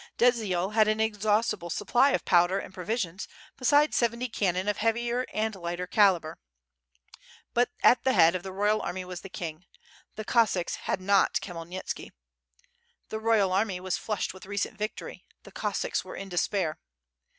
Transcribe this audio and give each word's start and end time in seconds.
Dziedzial 0.17 0.71
had 0.73 0.87
an 0.87 0.99
inexhaustible 0.99 1.69
supply 1.69 2.09
of 2.09 2.25
powder 2.25 2.57
and 2.57 2.73
pro 2.73 2.83
visions, 2.83 3.27
besides 3.55 3.95
seventy 3.95 4.27
cannon 4.27 4.67
of 4.67 4.77
heavier 4.77 5.27
and 5.31 5.53
lighter 5.55 5.85
calibre. 5.85 6.37
But 7.53 7.69
at 7.83 8.03
the 8.03 8.13
head 8.13 8.33
of 8.33 8.41
the 8.41 8.51
royal 8.51 8.81
army 8.81 9.05
was 9.05 9.21
the 9.21 9.29
king. 9.29 9.63
The 10.15 10.25
Cos 10.25 10.53
sacks 10.53 10.75
had 10.89 11.01
not 11.01 11.35
Khmyelnitski. 11.35 12.09
The 13.09 13.19
royal 13.19 13.53
army 13.53 13.79
was 13.79 13.97
flushed 13.99 14.33
with 14.33 14.47
recent 14.47 14.75
victory; 14.75 15.23
the 15.43 15.51
Cos 15.51 15.77
sacks 15.77 16.03
were 16.03 16.15
in 16.15 16.29
despair. 16.29 16.79